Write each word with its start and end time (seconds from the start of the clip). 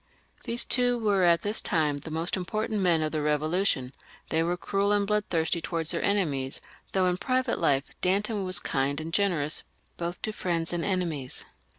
These 0.45 0.65
two 0.65 0.97
were 0.97 1.23
at 1.25 1.43
this 1.43 1.61
time 1.61 1.97
the 1.97 2.09
most 2.09 2.35
important 2.35 2.81
men 2.81 3.03
of 3.03 3.11
the 3.11 3.19
Eevolu 3.19 3.63
tion; 3.67 3.93
they 4.29 4.41
were 4.41 4.57
cruel 4.57 4.91
and 4.91 5.05
bloodthirsty 5.05 5.61
towards 5.61 5.91
their 5.91 6.01
enemies, 6.03 6.59
though 6.93 7.05
in 7.05 7.17
private 7.19 7.59
life 7.59 7.91
Danton 8.01 8.43
was 8.43 8.57
kind 8.57 8.99
and 8.99 9.13
generous 9.13 9.61
both 9.97 10.19
to 10.23 10.33
friends 10.33 10.73
and 10.73 10.83
enemies. 10.83 11.45